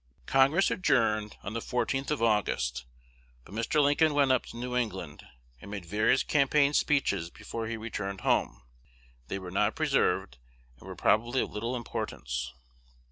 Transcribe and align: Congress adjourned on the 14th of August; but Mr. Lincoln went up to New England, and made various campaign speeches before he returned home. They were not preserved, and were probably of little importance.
Congress 0.25 0.71
adjourned 0.71 1.37
on 1.43 1.53
the 1.53 1.59
14th 1.59 2.09
of 2.09 2.23
August; 2.23 2.85
but 3.45 3.53
Mr. 3.53 3.79
Lincoln 3.79 4.15
went 4.15 4.31
up 4.31 4.47
to 4.47 4.57
New 4.57 4.75
England, 4.75 5.23
and 5.61 5.69
made 5.69 5.85
various 5.85 6.23
campaign 6.23 6.73
speeches 6.73 7.29
before 7.29 7.67
he 7.67 7.77
returned 7.77 8.21
home. 8.21 8.63
They 9.27 9.37
were 9.37 9.51
not 9.51 9.75
preserved, 9.75 10.39
and 10.79 10.87
were 10.87 10.95
probably 10.95 11.41
of 11.41 11.51
little 11.51 11.75
importance. 11.75 12.51